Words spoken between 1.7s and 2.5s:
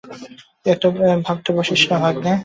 না, ভাগ্নে!